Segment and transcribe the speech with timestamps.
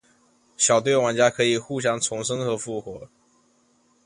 [0.57, 3.07] 小队玩家可以互相重生和复活。